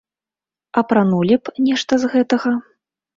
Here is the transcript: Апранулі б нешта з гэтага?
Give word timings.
Апранулі 0.81 1.37
б 1.41 1.53
нешта 1.67 1.99
з 2.05 2.09
гэтага? 2.15 2.55